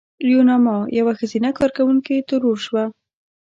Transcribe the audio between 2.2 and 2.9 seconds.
ترور شوه.